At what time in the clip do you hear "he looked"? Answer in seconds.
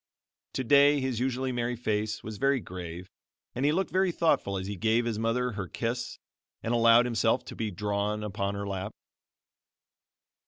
3.65-3.91